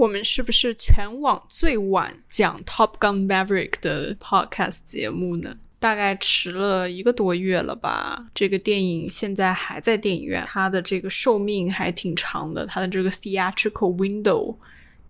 [0.00, 5.54] 我们是不是全网最晚讲《Top Gun Maverick》的 podcast 节目呢？
[5.78, 8.26] 大概迟了一个多月了吧。
[8.34, 14.56] 这个电影现在还在电影院，它的这个寿命还挺长的，它的这个 theatrical window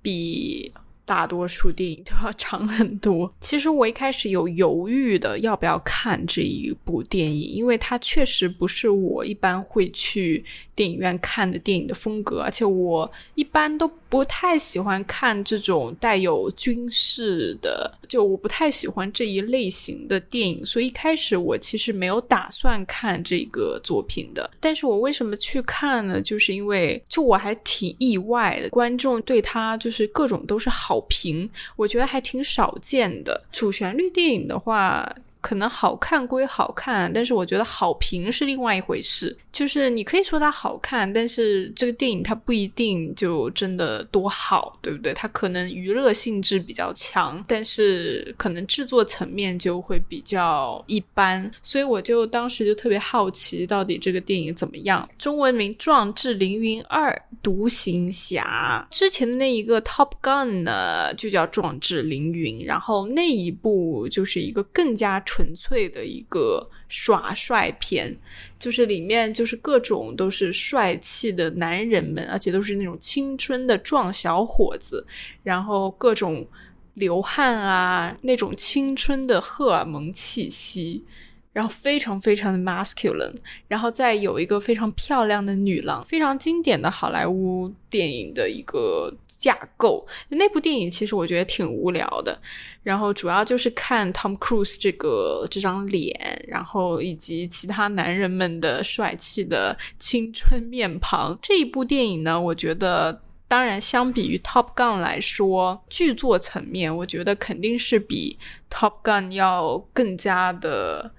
[0.02, 0.72] 比。
[1.06, 3.34] 大多数电影都要长很多。
[3.40, 10.44] 其实我一开始有犹豫的要不要看这一部电影，因为它确实不是我一般会去
[10.80, 24.50] 电影院看的电影的风格，而且我一般都不太喜欢看这种带有军事的，就我不太喜欢这一类型的电影，所以一开始我其实没有打算看这个作品的。
[24.58, 26.18] 但是我为什么去看呢？
[26.18, 30.98] 就是因为就我还挺意外的，观众对他就是各种都是好。
[31.10, 33.44] 评我觉得还挺少见的。
[33.50, 35.14] 主旋律电影的话。
[35.42, 39.34] 可能好看归好看，但是我觉得好评是另外一回事。
[39.52, 45.12] 就是你可以说它好看，但是这个电影它不一定就真的多好，对不对？
[45.12, 51.50] 它可能娱乐性质比较强，但是可能制作层面就会比较一般。
[51.62, 55.08] 所以我就当时就特别好奇，到底这个电影怎么样？
[55.16, 58.86] 中文名《壮志凌云二：独行侠》。
[58.96, 65.20] 之前的那一个《Top Gun》呢，就叫《壮志凌云》，然后那一部就是一个更加。
[65.30, 68.14] 纯粹的一个耍帅片，
[68.58, 75.06] 就是里面就是各种都是帅气的男人们，而且都是那种青春的壮小伙子，
[75.44, 76.46] 然后各种
[76.94, 81.04] 流汗啊，那种青春的荷尔蒙气息，
[81.52, 83.36] 然后非常非常的 masculine，
[83.68, 89.14] 然后再有一个非常漂亮的女郎，非常经典的好莱坞电影的一个。
[89.40, 92.38] 架构那部电影其实我觉得挺无聊的，
[92.82, 101.38] 然后主要就是看 Tom Cruise 这个这张脸，然后以及其他男人们的帅气的青春面庞。
[101.40, 111.12] 这一部电影呢，我觉得当然相比于 Top Gun 来说，剧作层面我觉得肯定是比 Top Gun 要更加的。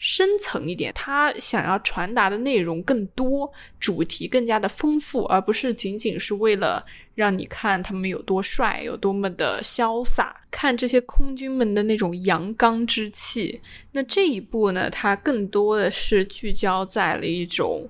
[0.00, 6.82] 深层一点，他想要传达的内容更多，主题更加的丰富，而不是仅仅是为了
[7.14, 13.60] 让你看他们有多帅，有多么的潇洒，看这些空军们的那种阳刚之气。
[13.92, 17.86] 那这一部呢，它更多的是聚焦在了一种。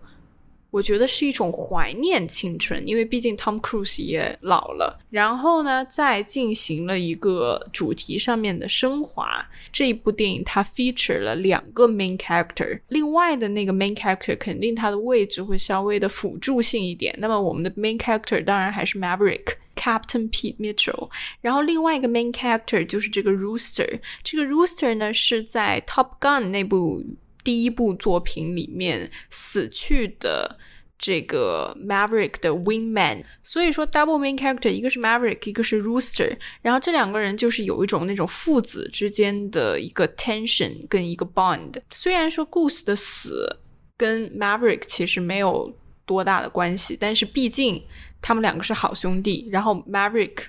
[0.71, 5.01] 我觉得是一种怀念青春，因为毕竟 Tom Cruise 也老了。
[5.11, 9.45] 然后呢，再进行了一个主题上面的升华。
[9.73, 17.15] 这一部电影它 feature 了两个 main character，另外的那个 main character 肯定它的位置会稍微的辅助性一点。
[17.19, 21.11] 那么我们的 main character 当然还是 Maverick Captain Pete Mitchell。
[21.41, 24.01] 然后另外一个 main character 就是这个 Rooster。
[24.23, 27.03] 这个 Rooster 呢是在 Top Gun 那部。
[27.43, 30.59] 第一部作品里面死去的
[30.99, 41.81] 这个 Maverick 的 Wingman，所以说 double main character 一个是 Maverick，一个是 Rooster，然后这两个人就是有一种那种父子之间的一个 tension 跟一个 bond。
[41.91, 43.59] 虽然说 Goose 的死
[43.97, 45.75] 跟 Maverick 其实没有
[46.05, 47.83] 多大的关系，但是毕竟
[48.21, 49.49] 他们两个是好兄弟。
[49.51, 50.49] 然后 Maverick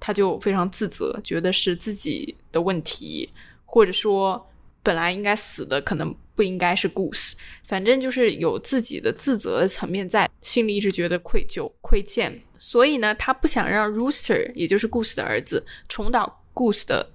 [0.00, 3.30] 他就非常自责，觉得是自己的问题，
[3.64, 4.44] 或者说
[4.82, 6.14] 本来应该死的可能。
[6.34, 17.06] 不应该是故事，反正就是有自己的自责的层面在，心里一直觉得愧疚、亏欠，所以呢，他不想让 Rooster，也就是故事的儿子，重蹈故事的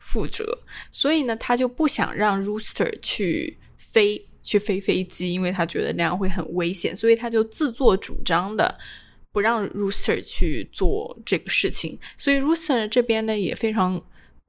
[0.00, 0.56] 覆辙，
[0.92, 8.78] 所以呢，他就不想让 Rooster 去飞，去飞飞机，因为他觉得那样会很危险，所以他就自作主张的
[9.32, 14.00] 不让 Rooster 去做这个事情，所以 Rooster 这边呢也非常。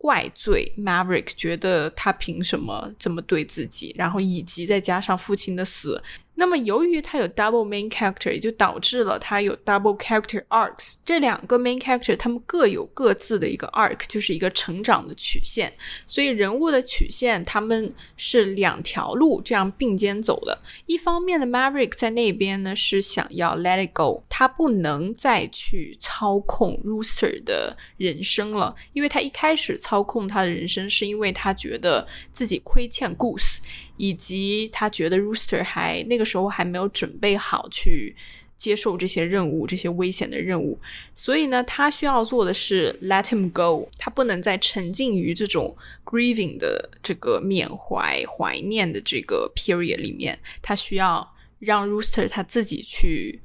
[0.01, 6.01] 怪罪 Maverick，觉得他凭什么这么对自己，然后以及再加上父亲的死。
[6.41, 10.95] 那么，由于他有 double main character，也就导致了他有 double character arcs。
[11.05, 15.71] 这两个 main character，他们各有各自的一个 arc，就是一个成长的曲线。
[16.07, 20.59] 所以，人物的曲线他们是两条路这样并肩走的。
[20.87, 33.59] 一方面的 Maverick 在那边呢是想要 let it go，他不能再去操控 Rooster 的人生了，因为他一开始操控他的人生是因为他觉得自己亏欠 Goose。
[33.97, 38.15] 以及他觉得 Rooster 还那个时候还没有准备好去
[38.57, 40.79] 接受这些任务，这些危险的任务，
[41.15, 53.41] 所以呢，他需要做的是 let him go，他不能再沉浸于这种 grieving 的这个缅怀、怀念的这个 period 里面，他需要让 Rooster 他自己去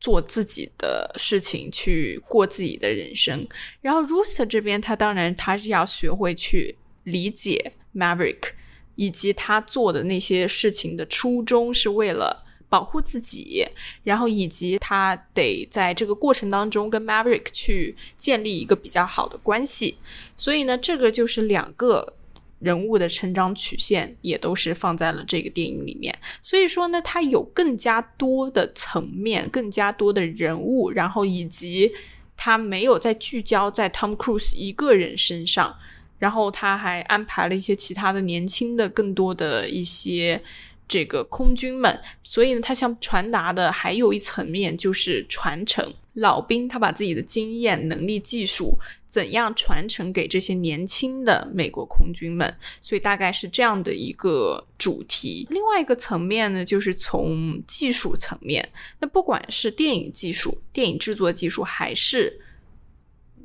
[0.00, 3.44] 做自己的事情，去过自己的人生。
[3.80, 8.50] 然后 Rooster 这边，他当然他是要学会去理解 Maverick。
[8.96, 13.64] 以及他做的那些事情的初衷是为了保护自己，
[14.02, 19.96] 然后以及他得在这个过程当中跟 Maverick 去建立一个比较好的关系。
[20.36, 22.14] 所以呢，这个就是两个
[22.58, 26.16] 人物的成长曲线，也都是放在了这个电影里面。
[26.42, 31.92] 所以说呢，它有更加多的层面，更加多的人物，然后以及
[32.36, 35.76] 他没有在聚焦在 Tom Cruise 一个人身上，
[36.24, 40.42] 然后他还安排了一些其他的年轻的、更多的一些。
[40.86, 45.94] 这个空军们，所以呢，他想传达的还有一层面就是传承。
[46.12, 48.78] 老兵他把自己的经验、能力、技术
[49.08, 55.46] 怎样传承给这些年轻的美国空军们，所以大概是这样的一个主题。
[55.48, 58.68] 另外一个层面呢，就是从技术层面，
[59.00, 62.38] 那不管是电影技术、电影制作技术，还是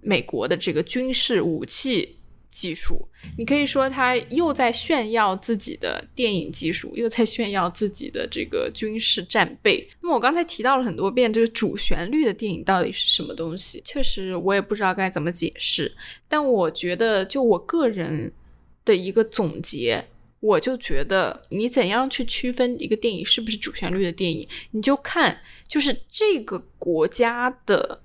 [0.01, 2.17] 美国的这个军事武器。
[2.51, 3.07] 技术，
[3.37, 9.87] 你可以说他又在炫耀自己的电影技术，又在炫耀自己的这个军事战备。
[10.01, 13.81] 那么我刚才提到了很多遍，这个主旋律的电影到底是什么东西？
[13.85, 15.91] 确实，我也不知道该怎么解释。
[16.27, 18.33] 但我觉得，就我个人
[18.83, 20.03] 的一个总结，
[20.39, 24.47] 我就觉得，你怎样去区分一个电影是不是主旋律的电影？
[24.71, 28.01] 你就看，就是这个国家的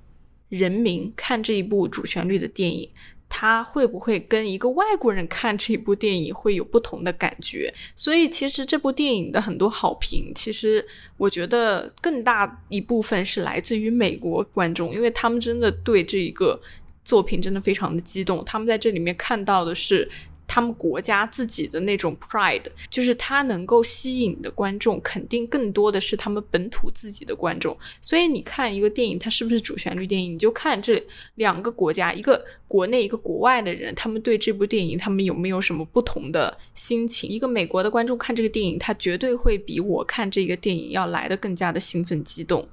[0.49, 2.89] 人民看这一部主旋律的电影。
[3.37, 7.75] 他会不会跟一个外国人看这部电影会有不同的感觉？
[7.97, 10.87] 所以其实这部电影的很多好评，其实
[11.17, 16.61] 我觉得更大一部分是来自于美国观众，因为他们真的对这一个
[17.05, 20.09] 作品真的非常的激动，他们在这里面看到的是。
[20.47, 27.77] 他们国家自己的那种 pride，就是它能够吸引的观众，肯定更多的是他们本土自己的观众。
[28.01, 31.03] 所以你看一个电影，它是不是主旋律电影，你就看这
[31.37, 37.29] 两个国家，一个国内，一个国外的人，他们对这部电影，他们有没有什么不同的心情？
[37.29, 42.69] 一个美国的观众看这个电影，他绝对会比我看这个电影要来的更加的兴奋激动，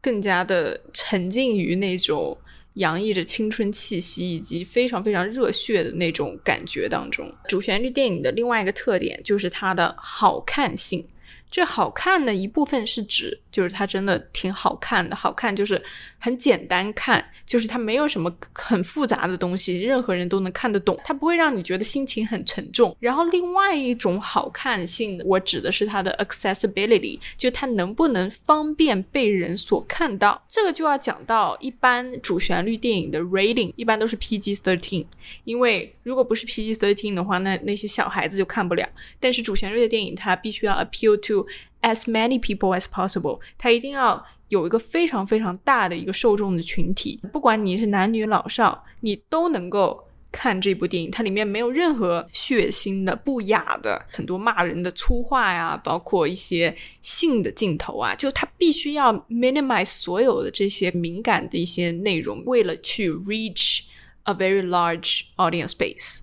[0.00, 2.36] 更加的沉浸于那种。
[2.76, 11.06] 洋溢着青春气息以及非常非常热血的那种感觉当中，主旋律电影的另外一个特点就是它的好看性。
[11.48, 15.16] 这好看的一部分是指，就是它真的挺好看的。
[15.16, 15.82] 好看就是
[16.18, 21.00] 很简单看，就是它没有什么很复杂的东西，任何人都能看得懂。
[21.02, 22.94] 它不会让你觉得心情很沉重。
[23.00, 30.44] 然后另外一种好看性，我指的是它的 accessibility，就它能不能方便被人所看到。
[30.46, 35.06] 这个就要讲到一般主旋律电影的 rating，一般都是 PG thirteen，
[35.44, 38.86] 因为如果不是 PG thirteen 的话，那那些小孩子就看不了。
[39.18, 41.46] 但是主旋律的电影，它必须要 appeal to
[41.86, 51.12] As many people as possible，它一定要有一个非常非常大的一个受众的群体，不管你是男女老少，你都能够看这部电影。
[51.12, 63.82] 它里面没有任何血腥的、不雅的、很多骂人的粗话呀，包括一些性的镜头啊，就它必须要 minimize 所有的这些敏感的一些内容，为了去 reach
[64.24, 66.22] a very large audience base。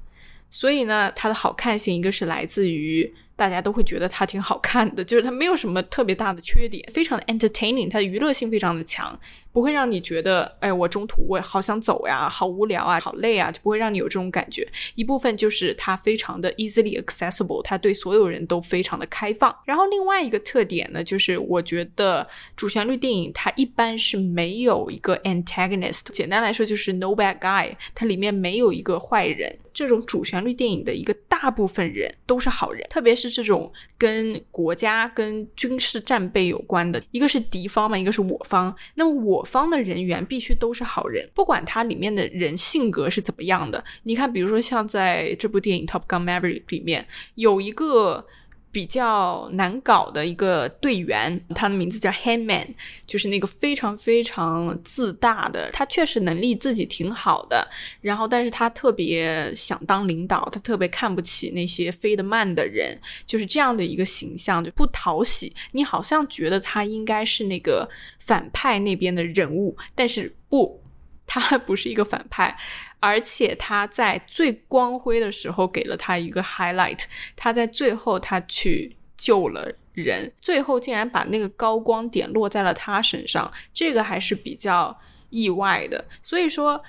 [0.50, 3.16] 所以呢，它的好看性一个是来自于。
[3.36, 9.20] 大家都会觉得它挺好看的，就是它没有什么特别大的缺点，非常的 entertaining，它的娱乐性非常的强。
[9.54, 14.68] 不会让你觉得，哎，我中途我好想走呀，好无聊啊，好累啊，就不会让你有这种感觉。
[14.96, 19.56] 一部分就是它非常的 easily accessible，它对所有人都非常的开放。
[19.64, 22.28] 然后另外一个特点呢，就是我觉得
[22.58, 29.56] 主旋律电影它一般是没有一个 antagonist，简单来说就是 no bad guy，它里面没有一个坏人。
[29.72, 38.76] 这种主旋律电影的一个大部分人都是好人，特别是这种跟国家跟军事战备有关的，一个是敌方嘛，一个是我方。
[38.96, 39.43] 那么我。
[39.44, 43.84] 方的人员必须都是好人，不管他里面的人性格是怎么样的。
[44.04, 48.26] 你看，比如说像在这部电影《Top Gun Maverick》里面，有一个。
[48.74, 52.68] 比较难搞的一个队员，他的名字叫 Handman，
[53.06, 55.70] 就是那个非常非常自大的。
[55.72, 57.66] 他确实能力自己挺好的，
[58.02, 65.56] 然后但是他特别想当领导，他特别看不起那些飞得慢的人，就是这样的一个形象，就不讨喜。
[65.74, 67.88] 你好像觉得他应该是那个
[68.18, 70.83] 反派那边的人物，但是不。
[71.26, 72.56] 他还 不是一个反派，
[73.00, 77.04] 而且他在最光辉的时候给了他一个 highlight。
[77.36, 85.00] 他在最后他去救了人，最后竟然把那个高光点落在了他身上，这个还是比较
[85.30, 86.06] 意外的。
[86.22, 86.84] 所以说，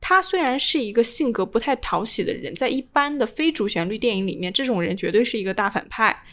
[0.00, 6.24] 他虽然是一个性格不太讨喜的人，在一般的非主旋律电影里面，这种人绝对是一个大反派。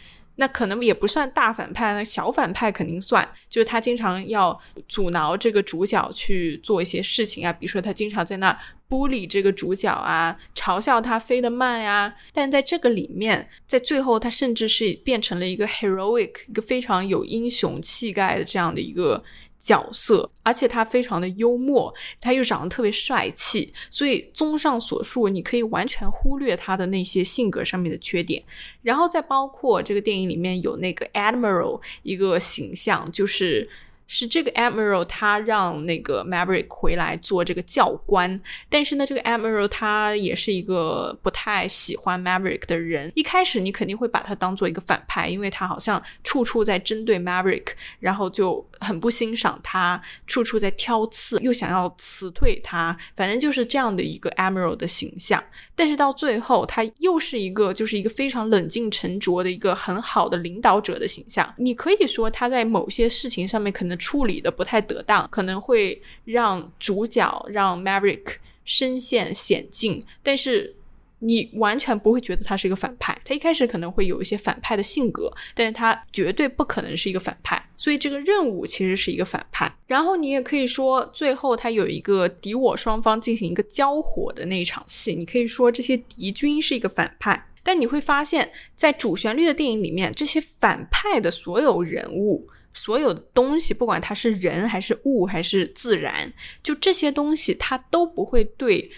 [0.41, 3.24] 那可能也不算大反派，那小反派肯定算。
[3.48, 8.57] 就是他经常要阻挠这个主角去做一些事情啊，比如说他经常在那
[8.89, 12.15] 孤立这个主角啊，嘲笑他飞得慢呀。
[12.33, 19.24] 但在这个里面，在最后他甚至是变成了一个 heroic，一个非常有英雄气概的这样的一个。
[19.62, 28.44] 角色，而且他非常的幽默，他又长得特别帅气，所以综上所述，你可以完全忽略他的那些性格上面的缺点。
[28.82, 33.70] 然后再包括这个电影里面有那个 Admiral 一个形象，就是。
[34.13, 43.10] 是这个 Admiral 他让那个 Maverick 回来做这个教官，但是呢，这个 Admiral 他也是一个不太喜欢 Maverick 的人。
[43.15, 47.68] 一开始你肯定会把他当做一个反派，因为他好像处处在针对 Maverick，
[48.01, 55.41] 然后就很不欣赏他，处处在挑刺，又想要辞退他，反正就是这样的一个 Admiral 的形象。
[55.74, 61.56] 但是到最后，他又是一个就是一个非常冷静沉着的一个很好的领导者的形象。
[61.58, 63.98] 你可以说他在某些事情上面可能。
[64.01, 70.75] 处理的不太得当，可能会让主角让 Maverick 身陷险境，但是
[71.20, 73.15] 你完全不会觉得他是一个反派。
[73.24, 77.63] 他一开始可能会有一些反派的性格，但是他绝对不可能是一个反派。
[77.77, 79.72] 所以这个任务其实是一个反派。
[79.86, 87.48] 然后你也可以说，最后他有一个敌我双方进行一个交火的那一场戏，你可以说这些敌军是一个反派。
[87.63, 92.48] 但你会发现在主旋律的电影里面，这些反派的所有人物。
[92.73, 98.91] 所有的东西，不管它是人还是物还是自然，就这些东西，它都不会对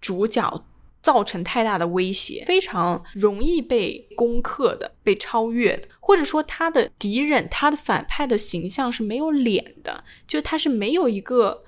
[0.00, 0.64] 主角
[1.02, 11.64] 造成太大的威胁，非常容易被攻克的、被超越的，或者说他的敌人、他的反派的形象是没有脸的，就他是没有一个。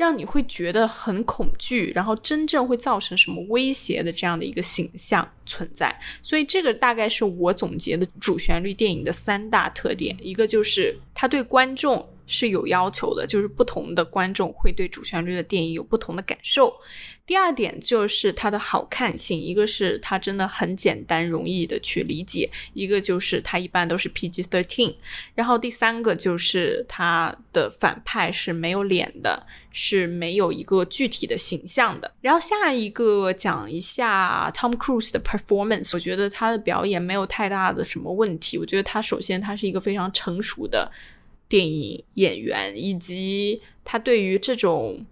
[0.00, 16.72] 让你会觉得很恐惧，然后真正会造成什么威胁的这样的一个形象存在，所以这个大概是我总结的主旋律电影的三大特点，一个就是它对观众是有要求的，就是不同的观众会对主旋律的电影有不同的感受。
[17.26, 24.94] 第二点就是它的好看性，一个是它真的很简单容易的去理解，一个就是它一般都是 PG thirteen，
[25.34, 32.12] 然后第三个就是它的反派是没有脸的，是没有一个具体的形象的。
[32.20, 38.58] 然后下一个讲一下 Tom Cruise 的 performance，我觉得他的表演没有太大的什么问题。
[38.58, 40.90] 我觉得他首先他是一个非常成熟的
[41.50, 45.04] 电影演员，以及他对于这种。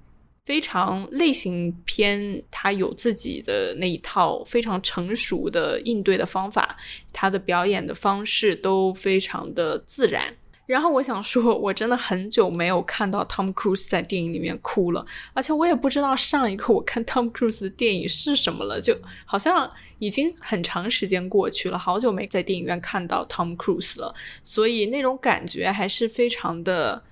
[0.48, 6.74] 非常类型片，他有自己的那一套非常成熟的应对的方法，
[7.12, 10.34] 他的表演的方式都非常的自然。
[10.68, 27.02] 然后我想说，我真的很久没有看到 Tom Cruise 在电影里面哭了，而且我也不知道上一个我看 Tom Cruise 的电影是什么了，就好像已经很长时间过去了，好久没在电影院看到 Tom Cruise 了，所以那种感觉还是非常的。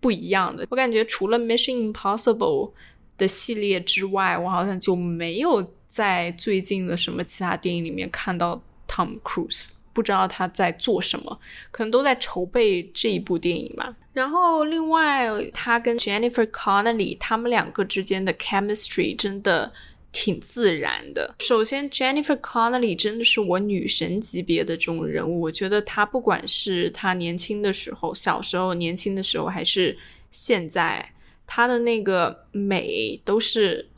[0.00, 2.72] 不一样的，我感觉除了 Mission Impossible
[3.16, 13.96] 的系列之外，我好像就没有在最近的什么其他电影里面看到 Tom Cruise，不知道他在做什么，可能都在筹备这一部电影吧。
[14.12, 19.72] 然后另外，他跟 Jennifer Connelly 他们两个之间的 chemistry 真的。
[20.16, 21.34] 挺自然的。
[21.40, 25.40] 首先，Jennifer Connelly 真的是我女神级别的这种人物。
[25.40, 29.98] 我觉得她不管是她年轻的时候、小时候、年轻的时候，还是
[30.30, 31.12] 现在，
[31.48, 33.88] 她的那个美都是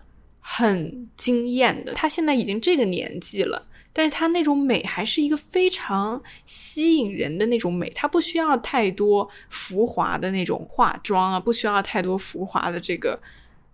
[0.41, 1.93] 很惊艳的。
[1.93, 7.88] 她现在已经这个年纪了，但是她那种美还是一个非常吸引人的那种美。
[7.88, 13.19] 她不需要太多浮华的那种化妆啊，不需要太多浮华的这个。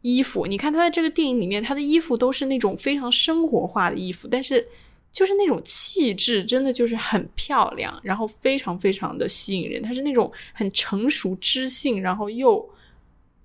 [0.03, 4.67] 衣服，你看他在这个电影里面，他的衣服都是那种非常生活化的衣服，但是
[5.13, 9.81] 就是那种气质，真的就是很漂亮，然后非常非常的吸引人。
[9.81, 12.69] 他是那种很成熟知性，然后又。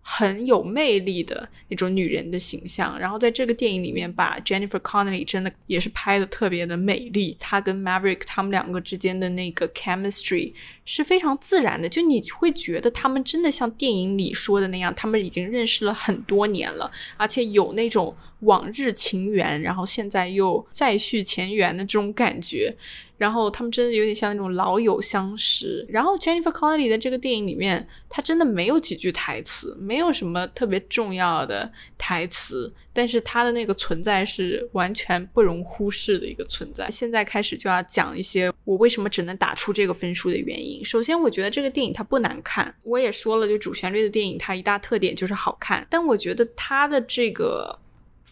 [0.10, 7.36] 很有魅力的那种女人的形象，然后在这个电影里面，把 Jennifer Connelly 真的也是拍的特别的美丽。
[7.42, 10.54] 她跟 Maverick 他们两个之间的那个 chemistry
[10.86, 22.76] 是非常自然的，就你会觉得他们真的像电影里说的那样，他们已经认识了很多年了，而且有那种往日情缘，然后现在又再续前缘的这种感觉。
[23.18, 25.84] 然后他们真的有点像那种老友相识。
[25.90, 36.88] 然后 Jennifer Connelly 的这个电影里面，她真的没有几句台词，没有什么特别重要的台词，但是她的那个存在是完全不容忽视的一个存在。
[36.92, 40.86] 现在开始就要讲一些我为什么只能打出这个分数的原因。
[40.86, 47.80] 首先，我觉得这个电影它不难看，我也说了，就主旋律的电影它一大特点就是好看，但我觉得它的这个。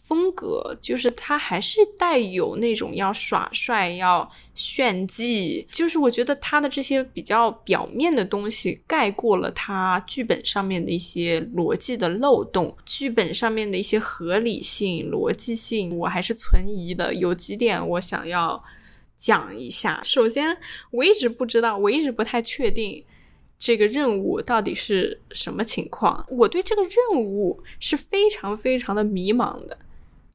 [0.08, 17.12] 风格，就是他还是带有那种要耍帅、要炫技，就是我觉得他的这些比较表面的东西盖过了他剧本上面的一些逻辑的漏洞，剧本上面的一些合理性、逻辑性，我还是存疑的。
[17.16, 18.64] 有几点我想要
[19.18, 20.00] 讲一下。
[20.04, 20.56] 首先，
[20.92, 23.04] 我一直不知道，我一直不太确定。
[23.58, 26.26] 这个任务到底是什么情况？
[26.30, 29.80] 我对这个任务是非常非常的迷茫的。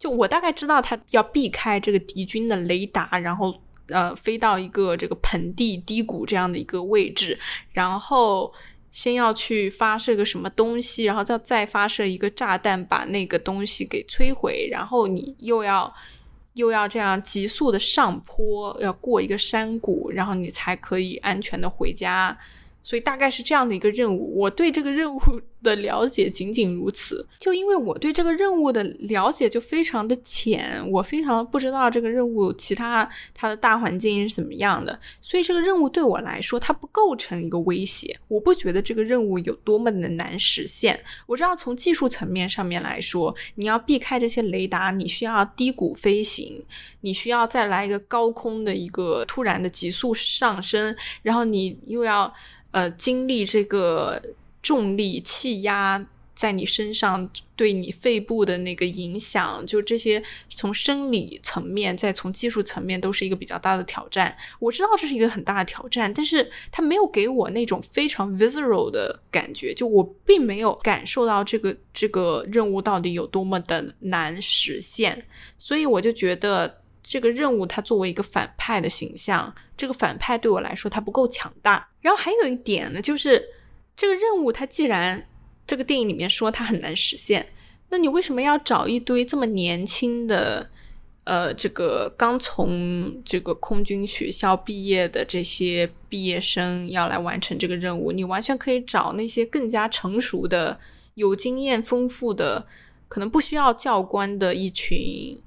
[0.00, 3.54] 就我大概知道他要避开这个敌军的雷达，然后
[3.88, 7.38] 呃飞到一个这个盆地低谷这样的一个位置，
[7.72, 8.50] 然后
[8.90, 15.94] 先要去发射个什么东西，然后再再发射一个炸弹把那个东西给摧毁，然后你又要
[16.54, 22.36] 又要这样急速的上坡，要过一个山谷，然后你才可以安全的回家。
[22.82, 25.20] 所以大概是这样的一个任务，我对这个任务
[25.62, 27.26] 的了解仅仅如此。
[27.38, 38.18] 就因为我对这个任务的了解就非常的浅，我非常不知道这个任务其他它的大环境是怎么样的，所以这个任务对我来说它不构成一个威胁。
[38.28, 40.98] 我不觉得这个任务有多么的难实现。
[41.26, 46.64] 我知道从技术层面上面来说，你要避开这些雷达，你需要低谷飞行，
[47.02, 52.32] 你需要再来一个高空的一个突然的急速上升，然后你又要。
[52.72, 54.22] 呃，经历这个
[54.62, 64.34] 重力、气压在你身上对你肺部的那个影响，就这些从生理层面，再从技术层面，都是一个比较大的挑战。
[64.58, 75.26] 我知道这是一个很大的挑战，但是它没有给我那种非常 visceral 的感觉，就我并没有感受到这个这个任务到底有多么的难实现，
[75.58, 76.79] 所以我就觉得。
[77.02, 81.88] 这个任务，它作为一个反派的形象，这个反派对我来说，它不够强大。
[82.00, 83.42] 然后还有一点呢，就是
[83.96, 85.26] 这个任务，它既然
[85.66, 87.46] 这个电影里面说它很难实现，
[87.88, 90.70] 那你为什么要找一堆这么年轻的，
[91.24, 98.12] 呃，这个刚从这个空军学校毕业的这些毕业生要来完成这个任务？
[98.12, 100.78] 你完全可以找那些更加成熟的、
[101.14, 102.66] 有经验丰富的，
[103.08, 105.40] 可能不需要教官的一群。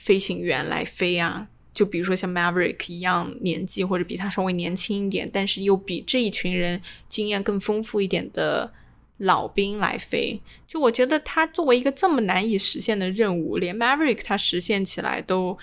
[0.00, 8.72] 飞行员来飞啊，就比如说像 Maverick 一样年纪或者比他稍微年轻一点，但是又比这一群人经验更丰富一点的
[9.18, 10.40] 老兵来飞。
[10.66, 15.58] 就我觉得他作为一个这么难以实现的任务，连 Maverick 他实现起来都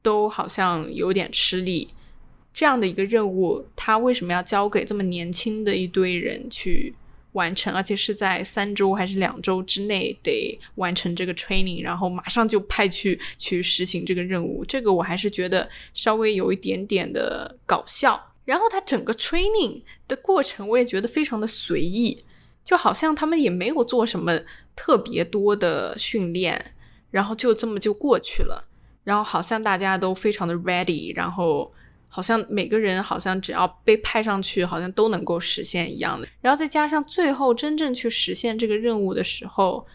[0.00, 1.90] 都好像有点吃力。
[2.54, 6.94] 这样的一个任务，他为什么要交给这么年轻的一堆人去？
[7.36, 14.64] 完成，而且是在三周还是两周之内得完成这个 training，然后马上就派去去实行这个任务。
[14.64, 18.32] 这个我还是觉得稍微有一点点的搞笑。
[18.46, 22.24] 然后他整个 training 的过程，我也觉得非常的随意，
[22.64, 24.40] 就好像他们也没有做什么
[24.74, 26.74] 特别多的训练，
[27.10, 28.66] 然后就这么就过去了。
[29.04, 31.72] 然后好像大家都非常的 ready，然后。
[32.08, 36.26] 好像每个人好像只要被派上去，好像都能够实现一样的。
[36.40, 39.86] 然后再加上最后真正去实现这个任务的时候，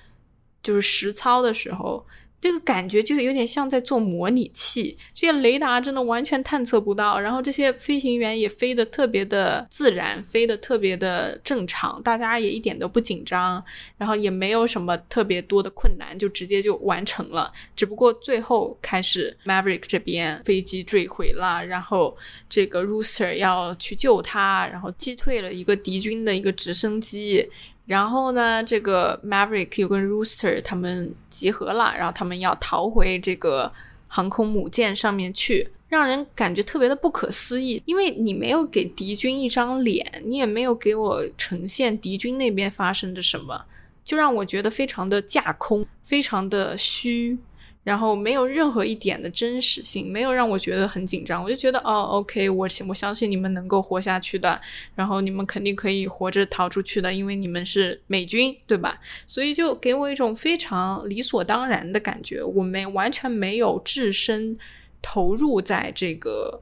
[0.63, 2.05] 就是实操的时候。
[2.41, 13.63] 这个感觉就有点像在做模拟器，这些雷达真的完全探测不到，然后这些飞行员也飞得特别的自然，飞得特别的正常，大家也一点都不紧张，
[13.95, 17.53] 然后也没有什么特别多的困难，就直接就完成了。
[17.75, 22.17] 只不过最后开始，Maverick 这边飞机坠毁了，然后
[22.49, 27.47] 这个 Rooster 要去救他，然后击退了一个敌军的一个直升机。
[27.91, 33.69] 然后呢，这个 Maverick 又跟 Rooster 他们集合了，然后他们要逃回这个
[34.07, 37.83] 航空母舰上面去，让人感觉特别的不可思议。
[37.85, 43.65] 因为你没有给敌军一张脸，你也没有给我呈现敌军那边发生着什么，
[44.05, 47.37] 就让我觉得非常的架空，非常的虚。
[47.83, 51.43] 然后没有任何一点的真实性，没有让我觉得很紧张。
[51.43, 54.61] 我就觉得哦，OK，我我相信你们能够活下去的，
[54.93, 58.99] 然后你们肯定可以活着逃出去的，因为你们是美军，对吧？
[59.25, 64.57] 所以就给我一种非常理所当然的感觉，我没完全没有置身
[65.01, 66.61] 投入在这个。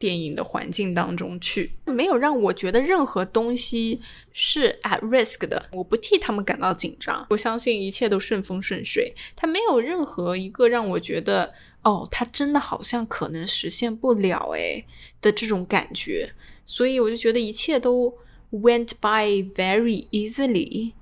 [0.00, 4.00] 电影的环境当中去，没有让我觉得任何东西
[4.32, 5.68] 是 at risk 的。
[5.72, 9.14] 我不替他们感到紧张，我相信一切都顺风顺水。
[9.36, 14.86] 他没有任何一个让我觉得，哦，他真的好像可能实现不了诶
[15.20, 16.32] 的这种感觉。
[16.64, 18.16] 所以我就觉得一切都
[18.52, 20.94] went by very easily，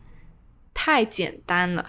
[0.74, 1.88] 太简单了。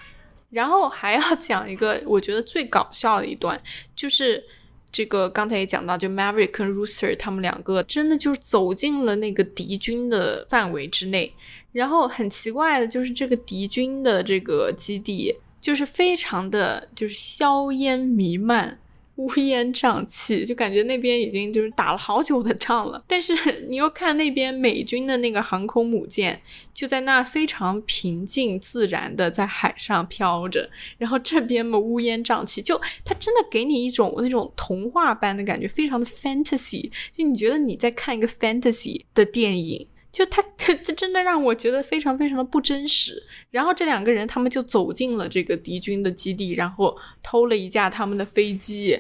[0.52, 3.60] 然后还要讲一个我觉得最搞笑的一段，
[3.96, 4.46] 就是。
[4.92, 11.34] 这个刚才也讲到，就 Maverick 跟 Rooster 他们两个真的就是走进了那个敌军的范围之内。
[11.72, 18.80] 然后很奇怪的就是，这个敌军的这个基地就是非常的就是硝烟弥漫。
[19.20, 23.04] 乌烟瘴气，就感觉那边已经就是打了好久的仗了。
[23.06, 23.34] 但是
[23.68, 26.42] 你又看那边美军的那个航空母舰，
[26.74, 30.70] 就在那非常平静自然的在海上飘着。
[30.98, 36.90] 然后这边嘛乌烟瘴气，就它真的给你一种那种童话般的感觉，非常的 fantasy。
[37.12, 43.14] 就你觉得你在看一个 fantasy 的电影，就他这这真的让我觉得非常非常的不真实。
[43.52, 49.00] 然后这两个人他们就走进了这个敌军的基地，然后偷了一架他们的飞机，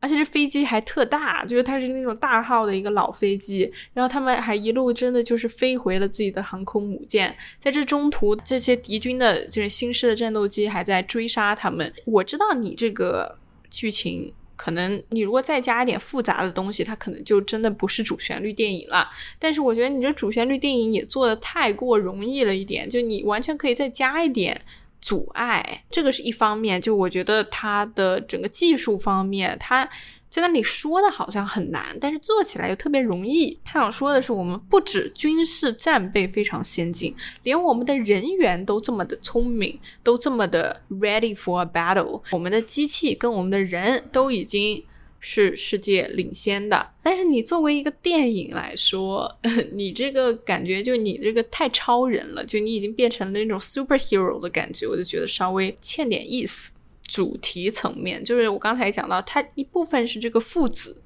[0.00, 3.72] 而且这飞机还特大，就是它是那种大号的一个老飞机。
[3.92, 11.92] 然后他们还一路真的就是飞回了自己的航空母舰，在这中途，这些敌军的就是新式的战斗机还在追杀他们。
[12.04, 13.38] 我知道你这个
[13.70, 14.32] 剧情。
[14.58, 19.08] 可能你如果再加一点复杂的东西，它可能就真的不是主旋律电影了。
[19.38, 24.60] 但是我觉得你这主旋律电影也做的太过容易了一点，就你完全可以再加一点
[25.00, 26.78] 阻碍，这个是一方面。
[26.78, 29.88] 就我觉得它的整个技术方面，它。
[30.30, 33.58] 在那里说的好像很难，但是做起来又特别容易。
[33.64, 42.22] 他想说的是，我们不止军事战备非常先进，连我们的人员都这么的聪明，都这么的 ready for a battle。
[42.30, 44.84] 我们的机器跟我们的人都已经
[45.18, 46.90] 是世界领先的。
[47.02, 49.34] 但是你作为一个电影来说，
[49.72, 56.72] 你这个感觉就你这个太超人了，就你已经变成了那种 superhero 的感觉，我就觉得稍微欠点意思。
[57.08, 60.96] 主题层面，就是我刚才讲到，他一部分是这个父子，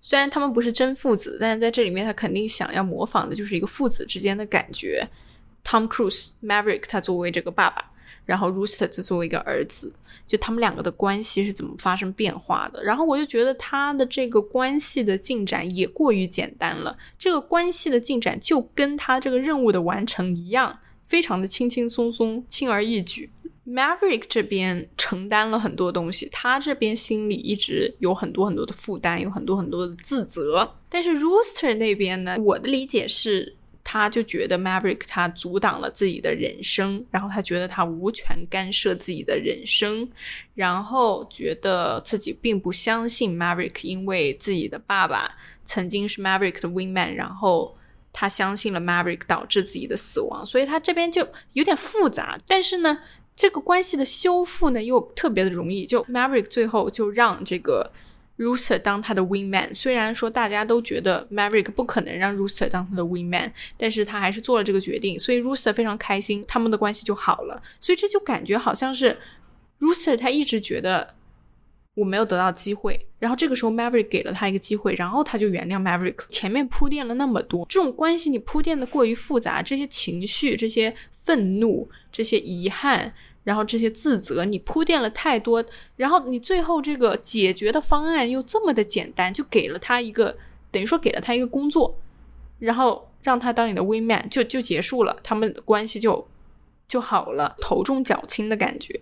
[0.00, 5.08] 虽然他们不是真父子，但是在这里面他肯定想要模仿的就是一个父子之间的感觉。
[5.64, 7.90] Tom Cruise Maverick 他作为这个爸爸，
[8.24, 9.92] 然后 Rooster 就作为一个儿子，
[10.26, 12.82] 就他们两个的关系是怎么发生变化的？
[12.82, 23.30] 然后我就觉得他的这个关系的进展也过于简单了，这个关系的进展就跟他这个任务的完成一样，非常的轻轻松松，轻而易举。
[23.68, 30.76] Maverick 这边承担了很多东西，他这边心里一直有很多很多的负担，有很多很多的自责。
[30.88, 40.08] 但是 Rooster 那边呢，我的理解是，他就觉得 Maverick 他阻挡了自己的人生，然后他觉得他无权干涉自己的人生，
[40.54, 47.76] 然后觉得自己并不相信 Maverick，因为自己的爸爸曾经是 Maverick 的 wingman，然后
[48.12, 52.38] 他相信了 Maverick 导致自己的死亡，所以他这边就有点复杂。
[52.46, 53.00] 但是呢。
[53.36, 55.84] 这个关系的修复呢，又特别的容易。
[55.84, 57.92] 就 Maverick 最后就让这个
[58.38, 59.74] Rooster 当他的 Win Man，。
[59.74, 65.18] 虽然说大家都觉得 Maverick 不可能让 Rooster 当他的 Win Man，但是他还是做了这个决定。
[65.18, 67.62] 所以 Rooster 非常开心，他们的关系就好了。
[67.78, 69.18] 所以这就感觉好像是
[69.80, 71.14] Rooster 他一直觉得
[71.96, 76.24] 我没有得到机会，然后这个时候 Maverick 给了他一个机会，然后他就原谅 Maverick。
[76.30, 83.14] 前面铺垫了那么多，这种关系你铺垫的过于复杂，这些情绪、这些愤怒、这些遗憾。
[83.46, 90.36] 然后这些自责，你铺垫了太多，然后你最后这个解决的方案又这么的简单，就给了他一个，
[90.72, 91.96] 等于说给了他一个工作，
[92.58, 96.26] 然后让他当你的 w i man，就就结束了，他们的关系就
[96.88, 99.00] 就好了，头重脚轻的感觉。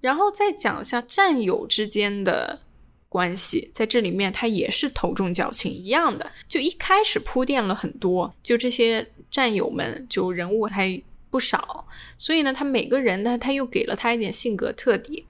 [0.00, 2.60] 然后再讲一下战友之间的
[3.08, 11.02] 关系，在这里面他也是头重脚轻一样的，就一开始铺垫了很多，就这些战友们就人物还。
[11.30, 11.86] 不少，
[12.18, 15.22] 所以呢，他每个人呢，他又给了他一点性格特点，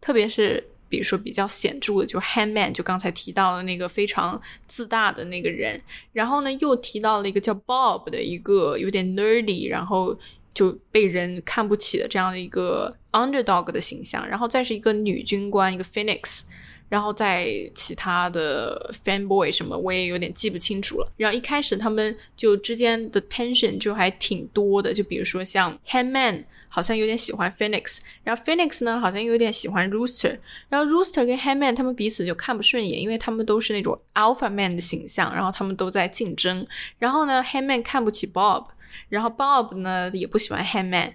[0.00, 5.80] 特别是比如说比较显著的，就 Handman，就刚才提到的那个非常自大的那个人，
[6.12, 10.18] 然后呢，又提到了一个叫 Bob 的一个有点 nerdy，然后
[10.52, 16.42] 就被人看不起的这样的一个 underdog 的形象，然后再是一个女军官，一个 Phoenix。
[16.88, 21.12] 然后在其他的 fan boy 什么，我也有点记不清楚了。
[21.16, 36.66] 然后一开始他们就之间的 tension 就还挺多的，就比如说像 Handman 好像有点喜欢 Phoenix，然后 Phoenix 呢好像有点喜欢 Rooster，然后 Rooster 跟 Handman 他们彼此就看不顺眼，因为他们都是那种 alpha man 的形象，然后他们都在竞争。
[36.98, 38.66] 然后呢，Handman 看不起 Bob，
[39.08, 41.14] 然后 Bob 呢也不喜欢 Handman。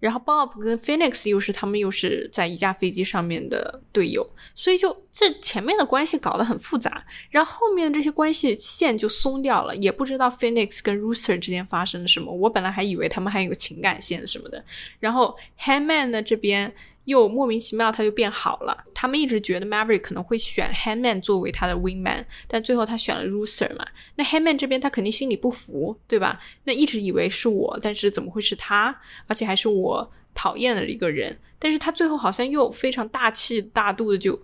[0.00, 12.32] 然后 Bob 跟 Phoenix 又是他们又是在一架飞机上面的队友，所以就这前面的关系搞得很复杂，然后后面的这些关系线就松掉了，也不知道 Phoenix 跟 Rooster 之间发生了什么。
[12.32, 14.64] 我本来还以为他们还有情感线什么的。
[14.98, 16.74] 然后 Hangman 呢这边。
[17.04, 18.84] 又莫名其妙，他就变好了。
[18.94, 23.86] 他们一直觉得 Maverick 可能会选 Hangman 作为他的 wingman，但最后他选了 Rooster 嘛。
[24.16, 26.40] 那 Hangman 这边他肯定心里不服，对吧？
[26.64, 29.00] 那一直以为是我，但是怎么会是他？
[29.26, 31.38] 而且还是我讨厌的一个人。
[31.58, 34.40] 但是他最后好像又非常大气大度的就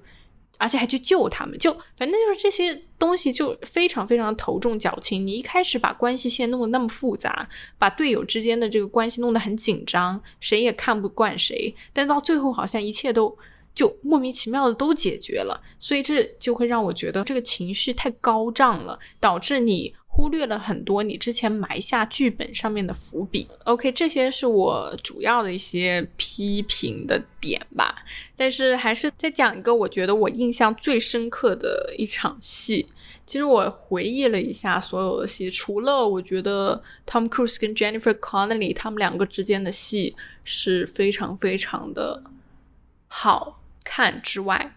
[0.59, 5.27] 而且还去救他们，就反正就是这些东西就非常非常头重脚轻。
[5.27, 13.37] 你一开始把关系线弄得那么复杂，把队友之间的这个关系弄得很紧张，谁也看不惯谁，但到最后好像一切都
[13.75, 19.95] 就莫名其妙的都解决了，所以这就会让我觉得这个情绪太高涨了，导致你。
[20.17, 23.47] 忽略了很多你之前埋下剧本上面的伏笔。
[23.65, 27.95] OK，这些是我主要的一些批评的点吧。
[28.35, 32.87] 但是还是再讲一个，我觉得我印象最深刻的一场戏。
[33.27, 42.23] 其实我回忆了一下所有的戏，除了我觉得 Tom Cruise 跟 Jennifer Connelly 他们两个之间的戏是非常非常的
[43.09, 44.76] 好看之外，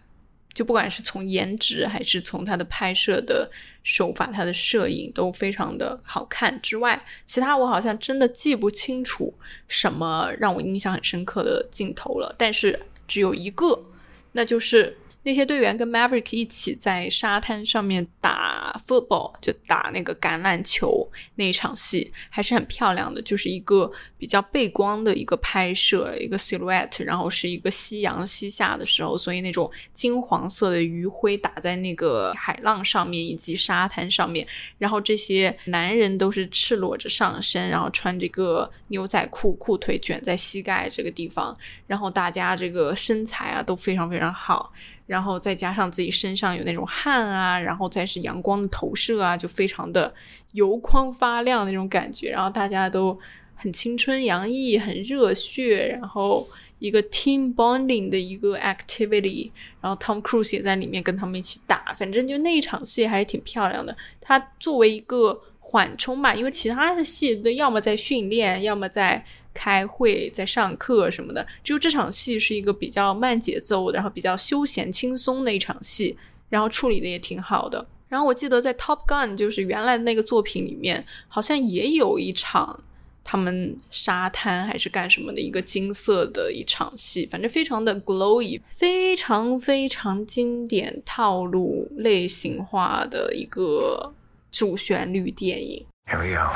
[0.52, 3.50] 就不管是从颜值还是从他的拍摄的。
[3.82, 6.60] 手法，他的摄影都非常的好看。
[6.60, 9.32] 之外，其他我好像真的记不清楚
[9.68, 12.34] 什么让我印象很深刻的镜头了。
[12.36, 13.86] 但是只有一个，
[14.32, 14.94] 那就是。
[15.30, 23.22] 那些队员跟 Maverick 一起在沙滩上面打 football，就打那个橄榄球那一场戏，还是很漂亮的。
[23.22, 23.88] 就是一个
[24.18, 34.44] 比较背光的一个拍摄，一个 silhouette，然后是一个夕阳西下的时候，所以那种金黄色的余晖打在那个海浪上面以及沙滩上面。
[34.78, 44.72] 然后这些男人都是赤裸着上身，然后穿这个牛仔裤，裤腿卷在膝盖这个地方，然后大家这个身材啊都非常非常好。
[45.10, 50.14] 然后再加上自己身上有那种汗啊，然后再是阳光的投射啊，就非常的
[50.52, 52.30] 油光发亮那种感觉。
[52.30, 53.18] 然后大家都
[53.56, 59.50] 很青春洋溢，很热血，然后一个 team bonding 的一个 activity。
[59.80, 63.96] 然后 Tom Cruise 也在里面跟他们一起打，反正就那一场戏还是挺漂亮的。
[64.20, 69.24] 他作为一个缓冲吧，因为其他的戏都要么在训练，要么在。
[69.60, 76.16] 开会在上课什么的，只有这场戏是一个比较慢节奏，然后比较休闲轻松的一场戏，
[76.48, 77.86] 然后处理的也挺好的。
[78.08, 82.82] 然后我记得在《Top Gun》就是原来的那个作品里面，好像也有一场
[83.22, 94.14] 他们沙滩还是干什么的一个金色的一场戏，反正非常的 glowy，非常非常经典套路类型化的一个
[94.50, 95.84] 主旋律电影。
[96.06, 96.48] Here we go.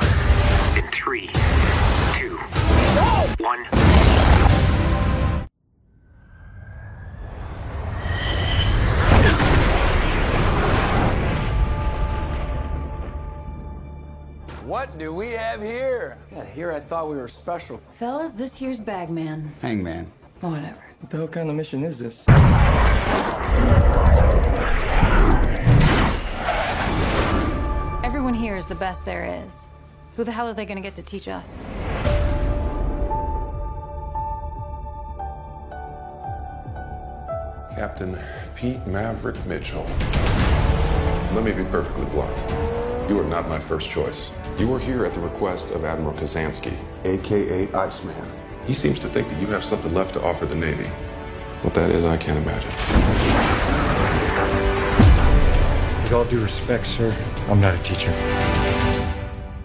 [0.75, 1.29] In three.
[2.17, 2.64] two.
[2.95, 3.65] One.
[14.65, 16.19] What do we have here?
[16.31, 17.81] Yeah, here I thought we were special.
[17.99, 19.53] Fellas, this here's Bagman.
[19.61, 20.11] Hangman.
[20.41, 20.77] Whatever.
[21.01, 22.25] What the hell kind of mission is this?
[28.05, 29.69] Everyone here is the best there is.
[30.17, 31.59] Who the hell are they gonna get to teach us?
[37.75, 38.17] Captain
[38.55, 39.85] Pete Maverick Mitchell.
[41.33, 42.39] Let me be perfectly blunt.
[43.11, 44.31] You are not my first choice.
[44.59, 48.33] You are here at the request of Admiral Kazansky, aka Iceman.
[48.67, 50.87] He seems to think that you have something left to offer the Navy.
[51.63, 52.71] What that is, I can't imagine.
[56.05, 57.17] With all due respect, sir,
[57.49, 58.13] I'm not a teacher.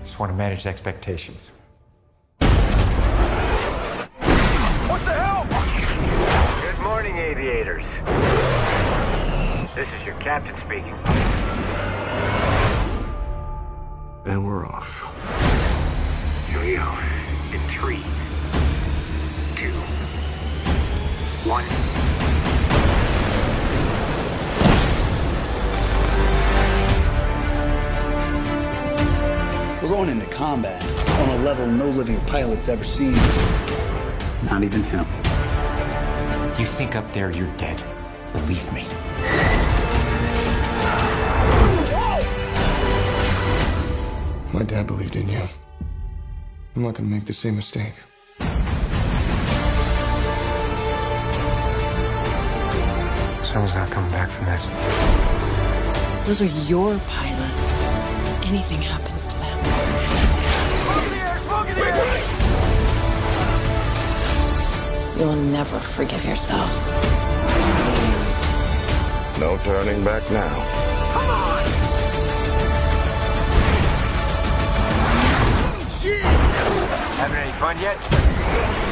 [0.04, 1.52] Just want to manage expectations.
[7.30, 7.84] Aviators.
[9.76, 10.96] This is your captain speaking.
[14.26, 14.90] And we're off.
[16.50, 16.98] Here we go.
[17.54, 18.02] In three,
[19.56, 19.70] two,
[21.48, 21.66] one.
[29.84, 30.84] We're going into combat
[31.22, 33.14] on a level no living pilot's ever seen.
[34.46, 35.06] Not even him.
[36.80, 37.84] You think up there you're dead.
[38.32, 38.86] Believe me.
[44.54, 45.44] My dad believed in you.
[46.78, 47.92] I'm not gonna make the same mistake.
[53.44, 54.64] Someone's not coming back from this.
[56.26, 57.84] Those are your pilots.
[58.48, 59.36] Anything happens to
[65.20, 66.70] You'll never forgive yourself.
[69.38, 70.56] No turning back now.
[71.12, 71.64] Come on!
[76.00, 76.22] Jeez!
[77.20, 78.89] Having any fun yet?